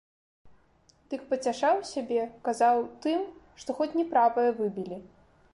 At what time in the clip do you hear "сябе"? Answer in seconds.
1.91-2.19